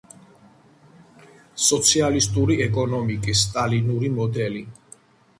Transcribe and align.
სოციალისტური 1.65 2.57
ეკონომიკის 2.65 3.43
სტალინური 3.49 4.09
მოდელი. 4.15 4.65